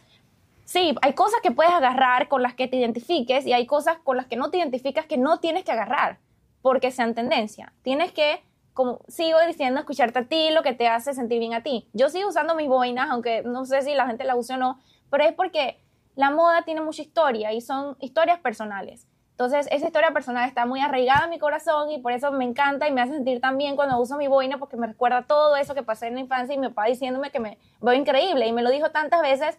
[0.64, 4.18] Sí, hay cosas que puedes agarrar con las que te identifiques y hay cosas con
[4.18, 6.20] las que no te identificas que no tienes que agarrar
[6.62, 7.74] porque sean tendencia.
[7.82, 8.44] Tienes que,
[8.74, 11.90] como sigo diciendo, escucharte a ti, lo que te hace sentir bien a ti.
[11.94, 14.80] Yo sigo usando mis boinas, aunque no sé si la gente la use o no,
[15.10, 15.82] pero es porque
[16.16, 19.08] la moda tiene mucha historia y son historias personales.
[19.32, 22.90] Entonces, esa historia personal está muy arraigada en mi corazón y por eso me encanta
[22.90, 25.74] y me hace sentir tan bien cuando uso mi boina porque me recuerda todo eso
[25.74, 28.62] que pasé en la infancia y mi papá diciéndome que me veo increíble y me
[28.62, 29.58] lo dijo tantas veces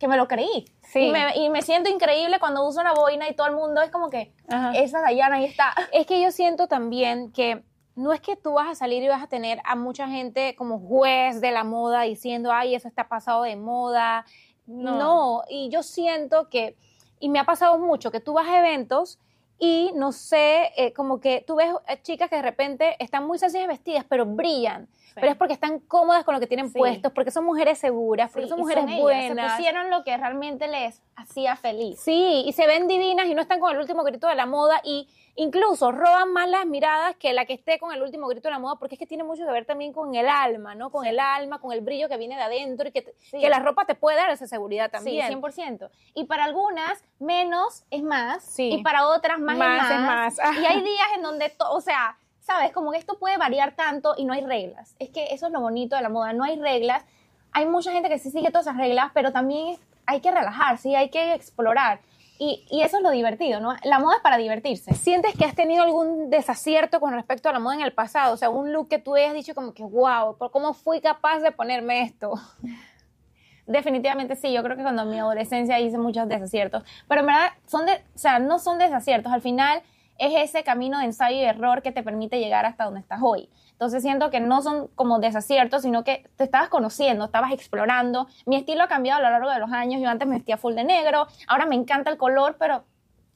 [0.00, 0.64] que me lo creí.
[0.82, 1.00] Sí.
[1.06, 3.90] Y, me, y me siento increíble cuando uso una boina y todo el mundo es
[3.90, 4.72] como que, Ajá.
[4.72, 5.72] esa Dayana ahí está.
[5.92, 7.62] Es que yo siento también que
[7.94, 10.78] no es que tú vas a salir y vas a tener a mucha gente como
[10.80, 14.24] juez de la moda diciendo, ay, eso está pasado de moda.
[14.66, 15.42] No, No.
[15.50, 16.76] y yo siento que,
[17.18, 19.18] y me ha pasado mucho, que tú vas a eventos
[19.58, 23.38] y no sé, eh, como que tú ves eh, chicas que de repente están muy
[23.38, 24.88] sencillas vestidas, pero brillan.
[25.14, 26.78] Pero es porque están cómodas con lo que tienen Sí.
[26.78, 29.50] puestos, porque son mujeres seguras, porque Sí, son mujeres ellas, buenas.
[29.52, 32.00] Se pusieron lo que realmente les hacía feliz.
[32.00, 34.80] Sí, y se ven divinas y no están con el último grito de la moda
[34.84, 38.52] y incluso roban más las miradas que la que esté con el último grito de
[38.52, 40.90] la moda porque es que tiene mucho que ver también con el alma, ¿no?
[40.90, 43.38] Con el alma, con el brillo que viene de adentro y que, te- Sí.
[43.38, 45.26] que la ropa te puede dar esa seguridad también.
[45.26, 45.90] Sí, 100%.
[46.14, 48.42] Y para algunas, menos es más.
[48.44, 48.70] Sí.
[48.72, 50.36] Y para otras, más, Más es es más.
[50.38, 50.58] más.
[50.58, 54.32] Y hay días en donde, o sea, sabes, como esto puede variar tanto y no
[54.32, 54.94] hay reglas.
[54.98, 57.04] Es que eso es lo bonito de la moda, no hay reglas.
[57.52, 59.76] Hay mucha gente que sí sigue todas esas reglas, pero también
[60.06, 62.00] hay que relajarse y hay que explorar.
[62.38, 63.76] Y, y eso es lo divertido, ¿no?
[63.84, 64.94] La moda es para divertirse.
[64.94, 68.32] ¿Sientes que has tenido algún desacierto con respecto a la moda en el pasado?
[68.32, 71.40] O sea, un look que tú hayas dicho como que, wow, ¿por ¿cómo fui capaz
[71.40, 72.32] de ponerme esto?
[73.66, 77.86] Definitivamente sí, yo creo que cuando mi adolescencia hice muchos desaciertos, pero en verdad son
[77.86, 79.82] de, o sea, no son desaciertos, al final
[80.20, 83.48] es ese camino de ensayo y error que te permite llegar hasta donde estás hoy.
[83.72, 88.28] Entonces siento que no son como desaciertos, sino que te estabas conociendo, estabas explorando.
[88.44, 90.74] Mi estilo ha cambiado a lo largo de los años, yo antes me vestía full
[90.74, 92.84] de negro, ahora me encanta el color, pero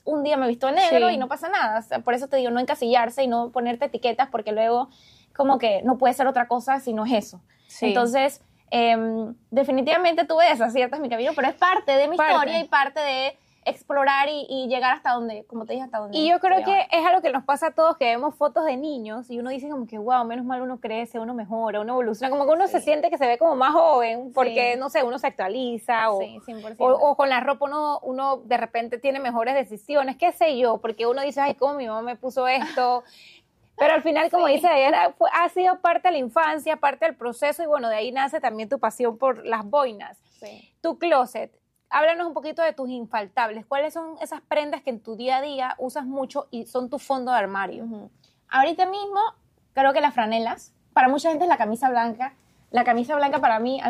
[0.05, 1.15] un día me he visto de negro Sí.
[1.15, 1.79] y no pasa nada.
[1.79, 4.91] O sea, por eso te digo, no encasillarse y no ponerte etiquetas porque luego
[5.35, 7.41] como que no puede ser otra cosa si no es eso.
[7.67, 7.87] Sí.
[7.87, 12.33] Entonces, em, definitivamente tuve desaciertos en mi camino, pero es parte de mi Parte.
[12.35, 16.17] historia y parte de explorar y, y llegar hasta donde, como te dije, hasta donde.
[16.19, 18.77] Y yo creo que es algo que nos pasa a todos, que vemos fotos de
[18.77, 22.31] niños y uno dice como que, wow, menos mal uno crece, uno mejora, uno evoluciona,
[22.31, 24.79] como que uno se siente que se ve como más joven, porque, Sí.
[24.79, 26.77] no sé, uno se actualiza o, Sí, 100%.
[26.79, 30.79] o, o con la ropa uno, uno de repente tiene mejores decisiones, qué sé yo,
[30.79, 33.03] porque uno dice, ay, cómo mi mamá me puso esto.
[33.77, 34.69] Pero al final, como dice
[35.19, 38.41] fue- ha sido parte de la infancia, parte del proceso y bueno, de ahí nace
[38.41, 40.17] también tu pasión por las boinas.
[40.81, 41.51] Tu closet,
[41.95, 43.65] háblanos un poquito de tus infaltables.
[43.67, 46.99] ¿Cuáles son esas prendas que en tu día a día usas mucho y son tu
[46.99, 47.87] fondo de armario?
[48.49, 49.21] Ahorita mismo,
[49.75, 52.35] creo que las franelas, para mucha gente es la camisa blanca.
[52.75, 53.81] La camisa blanca para mí,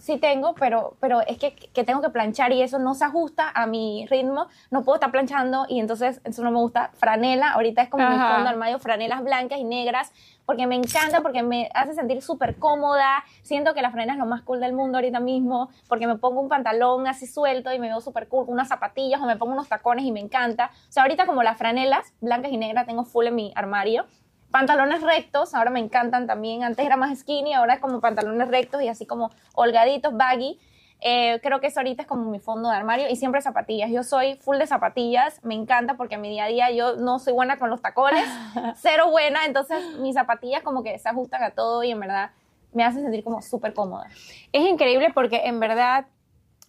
[0.00, 3.48] sí tengo, pero, pero es que, que tengo que planchar y eso no se ajusta
[3.54, 4.48] a mi ritmo.
[4.72, 6.90] No puedo estar planchando y entonces eso no me gusta.
[6.94, 8.34] Franela, ahorita es como mi Ajá.
[8.34, 10.12] fondo armario, franelas blancas y negras,
[10.44, 13.22] porque me encanta, porque me hace sentir súper cómoda.
[13.42, 16.40] Siento que la franela es lo más cool del mundo ahorita mismo, porque me pongo
[16.40, 19.68] un pantalón así suelto y me veo súper cool, unas zapatillas o me pongo unos
[19.68, 20.72] tacones y me encanta.
[20.88, 24.04] O sea, ahorita como las franelas blancas y negras tengo full en mi armario.
[24.52, 26.62] Pantalones rectos, ahora me encantan también.
[26.62, 30.60] Antes era más skinny, ahora es como pantalones rectos y así como holgaditos, baggy.
[31.04, 33.90] Eh, creo que eso ahorita es como mi fondo de armario y siempre zapatillas.
[33.90, 37.18] Yo soy full de zapatillas, me encanta porque en mi día a día yo no
[37.18, 38.24] soy buena con los tacones,
[38.76, 42.30] cero buena, entonces mis zapatillas como que se ajustan a todo y en verdad
[42.72, 44.08] me hacen sentir como súper cómoda.
[44.52, 46.06] Es increíble porque en verdad,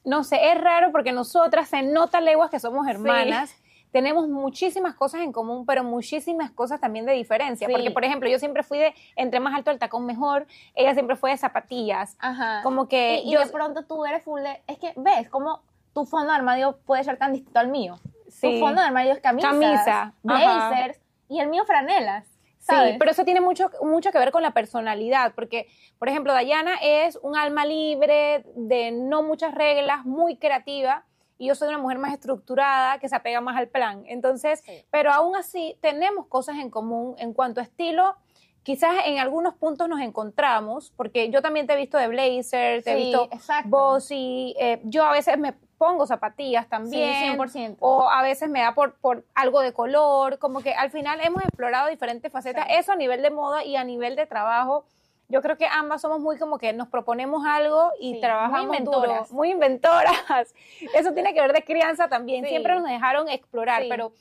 [0.03, 3.55] no sé, es raro porque nosotras se nota leguas que somos hermanas.
[3.93, 7.67] Tenemos muchísimas cosas en común, pero muchísimas cosas también de diferencia.
[7.67, 7.71] Sí.
[7.71, 11.15] Porque, por ejemplo, yo siempre fui de entre más alto el tacón mejor, ella siempre
[11.15, 12.17] fue de zapatillas.
[12.19, 12.61] Ajá.
[12.63, 13.39] Como que y, y yo.
[13.39, 14.63] de pronto tú eres full de...
[14.65, 15.29] Es que, ¿ves?
[15.29, 15.61] Como
[15.93, 17.99] tu fondo de armario puede ser tan distinto al mío.
[18.29, 18.53] Sí.
[18.53, 22.25] Tu fondo de armario es camisas, Camisa, blazers y el mío franelas.
[22.25, 22.95] Sí, ¿sabes?
[22.97, 25.67] pero eso tiene mucho, mucho que ver con la personalidad, porque,
[25.99, 31.03] por ejemplo, Dayana es un alma libre, de no muchas reglas, muy creativa,
[31.43, 34.03] y yo soy una mujer más estructurada, que se apega más al plan.
[34.07, 34.85] Entonces, Sí.
[34.91, 38.15] pero aún así tenemos cosas en común en cuanto a estilo.
[38.63, 42.93] Quizás en algunos puntos nos encontramos, porque yo también te he visto de blazer, te
[42.93, 43.27] he visto
[43.65, 47.13] bossy, eh, yo a veces me pongo zapatillas también.
[47.13, 47.75] Sí, 100%.
[47.81, 51.43] O a veces me da por, por algo de color, como que al final hemos
[51.43, 52.73] explorado diferentes facetas, Sí.
[52.75, 54.85] eso a nivel de moda y a nivel de trabajo.
[55.33, 58.77] Yo creo que ambas somos muy como que nos proponemos algo y Sí, trabajamos muy
[58.81, 59.31] duro, inventoras.
[59.31, 60.53] muy inventoras.
[60.93, 62.43] Eso tiene que ver de crianza también.
[62.43, 62.49] Sí.
[62.51, 63.89] Siempre nos dejaron explorar, Sí.
[63.89, 64.13] pero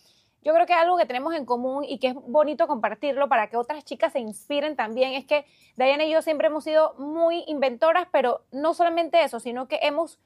[0.42, 3.58] yo creo que algo que tenemos en común y que es bonito compartirlo para que
[3.58, 5.44] otras chicas se inspiren también es que
[5.76, 10.18] Diana y yo siempre hemos sido muy inventoras, pero no solamente eso, sino que hemos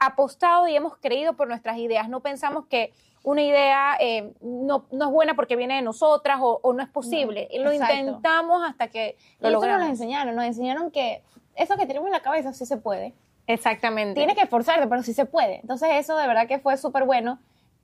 [0.00, 2.08] apostado y hemos creído por nuestras ideas.
[2.08, 6.60] No pensamos que una idea eh, no, no es buena porque viene de nosotras o,
[6.62, 7.48] o no es posible.
[7.56, 7.94] No, lo exacto.
[7.94, 11.22] intentamos hasta que Y lo eso nos enseñaron, nos enseñaron que
[11.54, 13.14] eso que tenemos en la cabeza sí se puede.
[13.46, 14.14] Exactamente.
[14.14, 15.60] Tienes que esforzarte, pero sí se puede.
[15.60, 17.38] Entonces eso de verdad que fue súper bueno,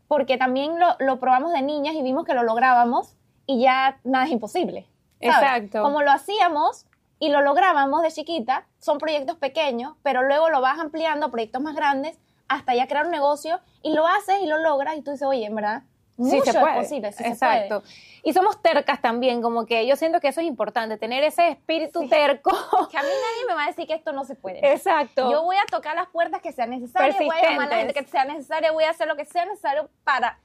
[0.09, 3.15] porque también lo, lo probamos de niñas y vimos que lo lográbamos
[3.47, 4.87] y ya nada es imposible.
[5.21, 5.37] ¿sabes?
[5.37, 5.83] Exacto.
[5.83, 6.87] Como lo hacíamos
[7.21, 11.61] y lo lográbamos de chiquita, son proyectos pequeños, pero luego lo vas ampliando a proyectos
[11.61, 15.11] más grandes hasta ya crear un negocio y lo haces y lo logras y tú
[15.11, 15.83] dices, oye, en verdad,
[16.17, 16.73] Sí mucho se puede.
[16.73, 17.83] es posible, sí se Exacto.
[18.25, 22.01] Y somos tercas también, como que yo siento que eso es importante, tener ese espíritu
[22.01, 22.09] Sí.
[22.09, 22.51] terco.
[22.91, 24.73] Que a mí nadie me va a decir que esto no se puede.
[24.73, 25.31] Exacto.
[25.31, 27.95] Yo voy a tocar las puertas que sean necesarias, voy a llamar a la gente
[27.95, 30.41] que sea necesaria, voy a hacer lo que sea necesario para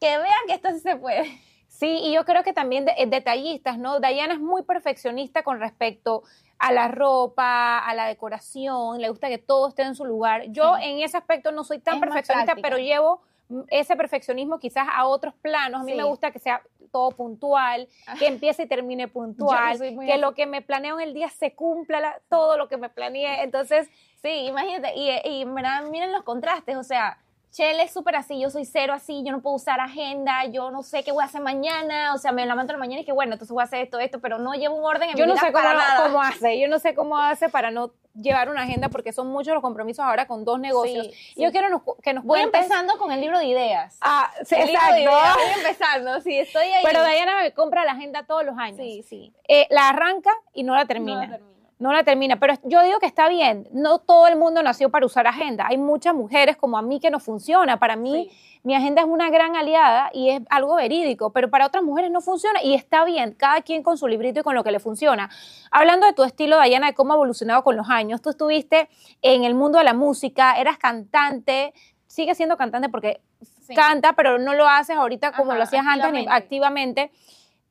[0.00, 1.24] que vean que esto sí se puede.
[1.66, 3.98] Sí, y yo creo que también de- eh, detallistas, ¿no?
[3.98, 6.22] Diana es muy perfeccionista con respecto
[6.66, 10.44] a la ropa, a la decoración, le gusta que todo esté en su lugar.
[10.48, 10.84] Yo Sí.
[10.84, 13.20] en ese aspecto no soy tan Es perfeccionista, pero llevo
[13.68, 15.82] ese perfeccionismo quizás a otros planos.
[15.82, 15.98] A mí Sí.
[15.98, 19.08] me gusta que sea todo puntual, que empiece y termine
[19.68, 20.20] puntual, que así.
[20.20, 23.42] lo que me planeo en el día se cumpla la- todo lo que me planeé.
[23.42, 23.88] Entonces,
[24.22, 25.10] Sí, imagínate, y,
[25.42, 27.18] y miren los contrastes, o sea,
[27.54, 30.82] Chelle es súper así, yo soy cero así, yo no puedo usar agenda, yo no
[30.82, 33.34] sé qué voy a hacer mañana, o sea, me levanto la mañana y que bueno,
[33.34, 35.34] entonces voy a hacer esto, esto, pero no llevo un orden en yo mi no
[35.34, 36.02] vida sé cómo, nada.
[36.02, 39.54] cómo hace, yo no sé cómo hace para no llevar una agenda porque son muchos
[39.54, 41.06] los compromisos ahora con dos negocios.
[41.06, 43.98] Sí, Yo quiero nos- que nos Voy cuentes- empezando con el libro de ideas.
[44.00, 44.94] Ah, sí, el libro exacto.
[44.96, 46.82] de ideas, voy empezando, sí, estoy ahí.
[46.84, 48.78] Pero Diana me compra la agenda todos los años.
[48.78, 49.32] Sí, sí.
[49.46, 51.14] Eh, la arranca y no la termina.
[51.14, 51.53] No la termino.
[51.78, 53.68] No la termina, pero yo digo que está bien.
[53.72, 55.66] No todo el mundo nació para usar agenda.
[55.68, 57.78] Hay muchas mujeres como a mí que no funciona.
[57.78, 58.30] Para mí,
[58.62, 62.20] mi agenda es una gran aliada y es algo verídico, pero para otras mujeres no
[62.20, 63.32] funciona y está bien.
[63.32, 65.28] Cada quien con su librito y con lo que le funciona.
[65.70, 68.88] Hablando de tu estilo, Dayana, de cómo ha evolucionado con los años, tú estuviste
[69.20, 71.74] en el mundo de la música, eras cantante,
[72.06, 73.20] sigues siendo cantante porque
[73.66, 73.74] Sí.
[73.74, 77.10] canta, pero no lo haces ahorita como Ajá, lo hacías antes activamente.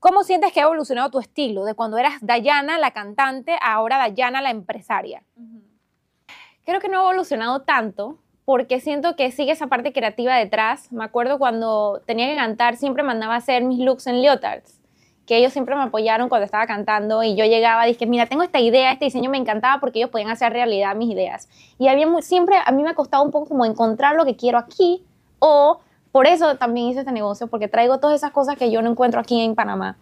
[0.04, 3.98] ¿Cómo sientes que ha evolucionado tu estilo de cuando eras Dayana, la cantante, a ahora
[3.98, 5.24] Dayana, la empresaria?
[6.66, 10.92] Creo que no ha evolucionado tanto porque siento que sigue esa parte creativa detrás.
[10.92, 14.82] Me acuerdo cuando tenía que cantar, siempre mandaba a hacer mis looks en leotards,
[15.26, 18.44] que ellos siempre me apoyaron cuando estaba cantando y yo llegaba y dije, mira, tengo
[18.44, 21.48] esta idea, este diseño me encantaba porque ellos podían hacer realidad mis ideas.
[21.80, 24.36] Y había muy- siempre, a mí me ha costado un poco como encontrar lo que
[24.36, 25.06] quiero aquí
[25.40, 25.80] o
[26.14, 29.20] por eso también hice este negocio, porque traigo todas esas cosas que yo no encuentro
[29.20, 29.98] aquí en Panamá.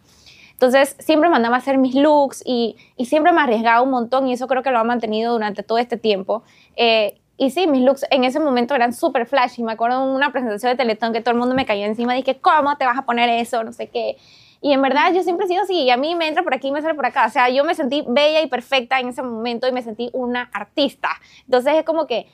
[0.52, 4.34] Entonces, siempre mandaba a hacer mis looks y, y siempre me arriesgaba un montón y
[4.34, 6.44] eso creo que lo ha mantenido durante todo este tiempo.
[6.76, 9.64] Eh, y sí, mis looks en ese momento eran súper flashy.
[9.64, 12.40] Me acuerdo de una presentación de Teletón que todo el mundo me caía encima dije,
[12.42, 13.64] ¿cómo te vas a poner eso?
[13.64, 14.18] No sé qué.
[14.60, 16.68] Y en verdad yo siempre he sido así, y a mí me entra por aquí
[16.68, 17.26] y me sale por acá.
[17.26, 20.50] O sea, yo me sentí bella y perfecta en ese momento y me sentí una
[20.52, 21.10] artista.
[21.46, 22.28] Entonces es como que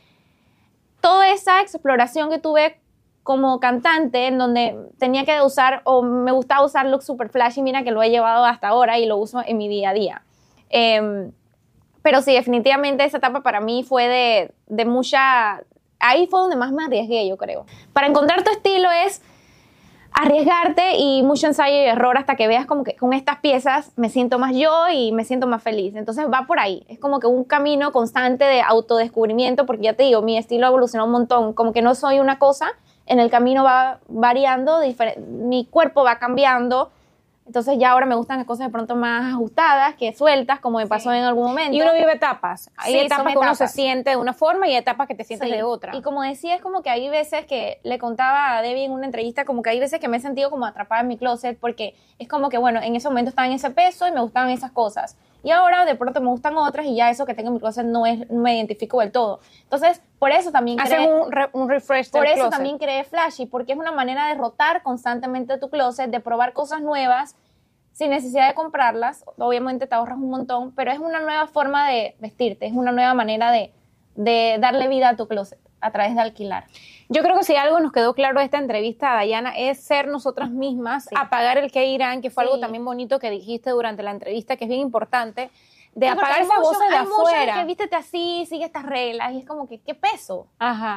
[0.99, 2.79] toda esa exploración que tuve
[3.27, 7.83] como cantante, en donde tenía que usar, o me gustaba usar look super flashy, mira
[7.83, 10.21] que lo he llevado hasta ahora y lo uso en mi día a día.
[10.69, 11.33] Em,
[12.01, 15.61] pero sí, definitivamente esa etapa para mí fue de, de mucha...
[15.99, 17.65] Ahí fue donde más me arriesgué, yo creo.
[17.91, 19.21] Para encontrar tu estilo es
[20.13, 24.07] arriesgarte y mucho ensayo y error hasta que veas como que con estas piezas me
[24.07, 25.97] siento más yo y me siento más feliz.
[25.97, 26.85] Entonces va por ahí.
[26.87, 30.69] Es como que un camino constante de autodescubrimiento porque ya te digo, mi estilo ha
[30.69, 31.51] evolucionado un montón.
[31.51, 32.71] Como que no soy una cosa,
[33.07, 34.81] en el camino va variando,
[35.27, 36.91] mi cuerpo va cambiando
[37.47, 40.87] entonces ya ahora me gustan las cosas de pronto más ajustadas que sueltas, como me
[40.87, 41.73] pasó en algún momento.
[41.73, 42.69] Y uno vive etapas.
[42.75, 45.63] Hay etapas que uno se siente de una forma y etapas que te sientes de
[45.63, 45.95] otra.
[45.95, 49.05] Y como decía, es como que hay veces que le contaba a Debbie en una
[49.05, 51.95] entrevista, como que hay veces que me he sentido como atrapada en mi closet porque
[52.19, 54.71] es como que, bueno, en ese momento estaba en ese peso y me gustaban esas
[54.71, 55.15] cosas.
[55.47, 57.85] Y ahora de pronto me gustan otras y ya eso que tengo en mi closet
[57.85, 59.39] no, es, me identifico del todo.
[59.63, 61.07] Entonces, por eso también creé...
[61.07, 65.57] un, un refresh Por eso también creé Flashy, porque es una manera de rotar constantemente
[65.57, 67.37] tu closet, de probar cosas nuevas
[67.93, 69.23] sin necesidad de comprarlas.
[69.37, 73.13] Obviamente te ahorras un montón, pero es una nueva forma de vestirte, es una nueva
[73.13, 73.71] manera de,
[74.59, 76.65] darle vida a tu closet a través de alquilar.
[77.09, 80.49] Yo creo que si algo nos quedó claro de esta entrevista, Dayana, es ser nosotras
[80.49, 84.57] mismas, apagar el que irán, que fue algo también bonito que dijiste durante la entrevista,
[84.57, 85.49] que es bien importante,
[85.97, 87.55] de apagar esa voz de afuera.
[87.55, 90.47] que vístete así, sigue estas reglas, y es como que, ¿qué peso?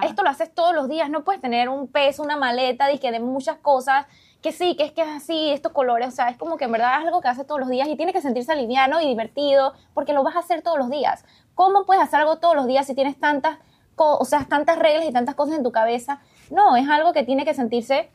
[0.03, 3.57] Esto lo haces todos los días, no puedes tener un peso, una maleta, de, muchas
[3.59, 4.07] cosas
[4.43, 6.73] que sí, que es que es así, estos colores, o sea, es como que en
[6.73, 9.75] verdad es algo que hace todos los días y tiene que sentirse liviano y divertido
[9.95, 11.25] porque lo vas a hacer todos los días.
[11.55, 13.59] ¿Cómo puedes hacer algo todos los días si tienes tantas,
[14.05, 16.21] o sea, tantas reglas y tantas cosas en tu cabeza?
[16.51, 18.11] No, es algo que tiene que sentirse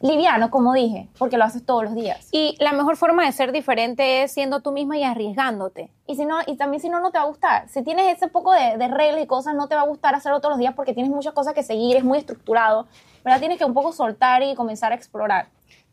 [0.00, 2.28] liviano, como dije, porque lo haces todos los días.
[2.30, 5.90] Y la mejor forma de ser diferente es siendo tú misma y arriesgándote.
[6.06, 7.68] Y si no, y también si no, no te va a gustar.
[7.68, 10.40] Si tienes ese poco de, de reglas y cosas, no te va a gustar hacerlo
[10.40, 12.86] todos los días porque tienes muchas cosas que seguir, es muy estructurado.
[13.24, 13.40] ¿verdad?
[13.40, 15.48] Tienes que un poco soltar y comenzar a explorar.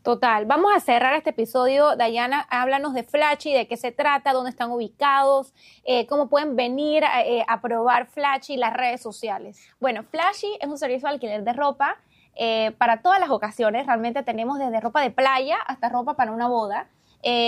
[0.06, 0.44] Total.
[0.46, 1.96] Vamos a cerrar este episodio.
[1.96, 7.02] Dayana, háblanos de Flashy, de qué se trata, dónde están ubicados, eh, cómo pueden venir
[7.24, 9.58] eh, a probar Flashy, las redes sociales.
[9.80, 11.96] Bueno, Flashy es un servicio de alquiler de ropa
[12.36, 13.84] eh, para todas las ocasiones.
[13.86, 16.86] Realmente tenemos desde ropa de playa hasta ropa para una boda.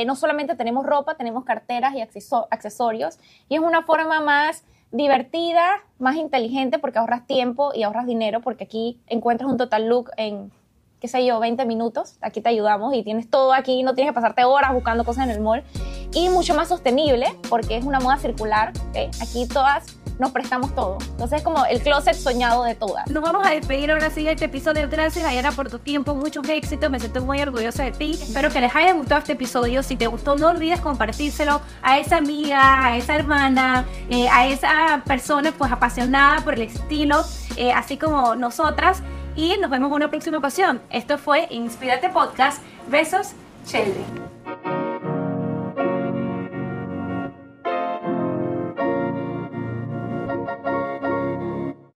[0.05, 3.21] no solamente tenemos ropa, tenemos carteras y accesorios.
[3.49, 5.65] Y es una forma más divertida,
[6.01, 10.51] más inteligente porque ahorras tiempo y ahorras dinero porque aquí encuentras un total look en,
[11.01, 12.17] qué sé yo, 20 minutos.
[12.21, 15.31] Aquí te ayudamos y tienes todo aquí, no tienes que pasarte horas buscando cosas en
[15.31, 15.63] el mall.
[16.13, 18.73] Y mucho más sostenible porque es una moda circular.
[19.21, 20.99] Aquí todas nos prestamos todo.
[21.11, 23.09] Entonces es como el closet soñado de todas.
[23.11, 24.89] Nos vamos a despedir ahora sí de este episodio.
[24.91, 26.15] Gracias, Ayana, por tu tiempo.
[26.15, 26.91] Muchos éxitos.
[26.91, 28.13] Me siento muy orgullosa de ti.
[28.21, 29.83] Espero que les haya gustado este episodio.
[29.83, 35.03] Si te gustó, no olvides compartírselo a esa amiga, a esa hermana, eh, a esa
[35.07, 37.25] persona pues apasionada por el estilo,
[37.57, 39.03] eh, así como nosotras
[39.39, 40.83] y nos vemos en una próxima ocasión.
[40.91, 42.61] Esto fue Inspírate Podcast.
[42.89, 44.88] Besos, Sheldon.